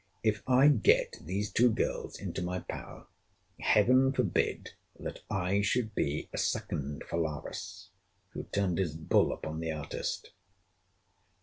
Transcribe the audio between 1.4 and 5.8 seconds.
two girls into my power, Heaven forbid that I